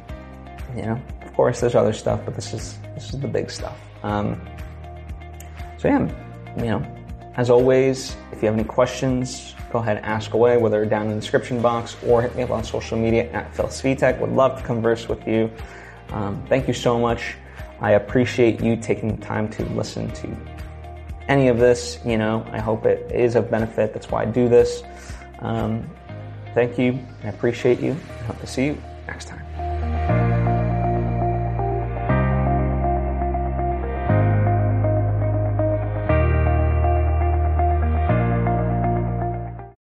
you 0.77 0.83
know, 0.83 1.01
of 1.23 1.33
course, 1.35 1.61
there's 1.61 1.75
other 1.75 1.93
stuff, 1.93 2.21
but 2.25 2.35
this 2.35 2.53
is 2.53 2.79
this 2.95 3.13
is 3.13 3.21
the 3.21 3.29
big 3.29 3.51
stuff. 3.51 3.79
Um, 4.03 4.41
so 5.79 5.89
yeah, 5.89 6.09
you 6.57 6.65
know, 6.65 6.87
as 7.37 7.51
always, 7.51 8.17
if 8.31 8.43
you 8.43 8.47
have 8.47 8.55
any 8.55 8.65
questions, 8.65 9.55
go 9.73 9.79
ahead 9.79 9.97
and 9.97 10.07
ask 10.07 10.35
away, 10.35 10.57
whether 10.57 10.85
down 10.85 11.07
in 11.07 11.15
the 11.15 11.21
description 11.21 11.61
box 11.61 11.97
or 12.07 12.23
hit 12.23 12.37
me 12.37 12.43
up 12.43 12.51
on 12.51 12.63
social 12.63 12.97
media 12.97 13.31
at 13.33 13.55
Phil 13.55 13.67
Svitek. 13.67 14.19
Would 14.21 14.31
love 14.31 14.61
to 14.61 14.65
converse 14.65 15.09
with 15.09 15.27
you. 15.27 15.51
Um, 16.11 16.45
thank 16.49 16.69
you 16.69 16.75
so 16.75 16.99
much. 16.99 17.35
I 17.85 17.91
appreciate 17.91 18.63
you 18.63 18.77
taking 18.77 19.15
the 19.15 19.23
time 19.23 19.47
to 19.51 19.65
listen 19.75 20.11
to 20.13 20.35
any 21.29 21.49
of 21.49 21.59
this. 21.59 21.99
You 22.03 22.17
know, 22.17 22.43
I 22.51 22.59
hope 22.59 22.87
it 22.87 23.13
is 23.13 23.37
of 23.37 23.51
benefit. 23.51 23.93
That's 23.93 24.11
why 24.11 24.23
I 24.23 24.25
do 24.25 24.49
this. 24.49 24.83
Um, 25.41 25.87
thank 26.55 26.79
you. 26.79 26.99
I 27.25 27.29
appreciate 27.29 27.81
you. 27.81 27.93
I 27.93 28.23
hope 28.23 28.41
to 28.41 28.47
see 28.47 28.65
you 28.69 28.83